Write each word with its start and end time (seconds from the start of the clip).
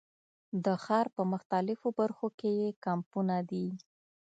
د 0.65 0.67
ښار 0.83 1.05
په 1.15 1.21
مختلفو 1.33 1.87
برخو 1.99 2.27
کې 2.39 2.49
یې 2.59 2.69
کمپونه 2.85 3.35
دي. 3.49 3.67